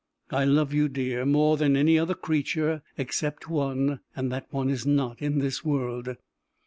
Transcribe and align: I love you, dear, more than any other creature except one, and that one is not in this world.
I 0.31 0.45
love 0.45 0.73
you, 0.73 0.89
dear, 0.89 1.27
more 1.27 1.57
than 1.57 1.77
any 1.77 1.99
other 1.99 2.15
creature 2.15 2.81
except 2.97 3.51
one, 3.51 3.99
and 4.15 4.31
that 4.31 4.47
one 4.51 4.71
is 4.71 4.83
not 4.83 5.21
in 5.21 5.37
this 5.37 5.63
world. 5.63 6.15